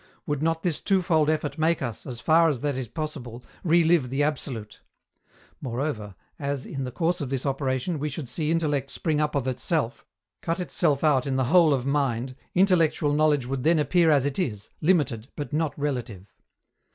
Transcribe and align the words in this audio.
Would 0.25 0.41
not 0.41 0.63
this 0.63 0.81
twofold 0.81 1.29
effort 1.29 1.59
make 1.59 1.79
us, 1.83 2.07
as 2.07 2.19
far 2.19 2.49
as 2.49 2.61
that 2.61 2.75
is 2.75 2.87
possible, 2.87 3.43
re 3.63 3.83
live 3.83 4.09
the 4.09 4.23
absolute? 4.23 4.81
Moreover, 5.61 6.15
as, 6.39 6.65
in 6.65 6.85
the 6.85 6.91
course 6.91 7.21
of 7.21 7.29
this 7.29 7.45
operation, 7.45 7.99
we 7.99 8.09
should 8.09 8.27
see 8.27 8.49
intellect 8.49 8.89
spring 8.89 9.21
up 9.21 9.35
of 9.35 9.45
itself, 9.47 10.03
cut 10.41 10.59
itself 10.59 11.03
out 11.03 11.27
in 11.27 11.35
the 11.35 11.43
whole 11.53 11.71
of 11.71 11.85
mind, 11.85 12.35
intellectual 12.55 13.13
knowledge 13.13 13.45
would 13.45 13.61
then 13.61 13.77
appear 13.77 14.09
as 14.09 14.25
it 14.25 14.39
is, 14.39 14.71
limited, 14.81 15.27
but 15.35 15.53
not 15.53 15.77
relative. 15.77 16.33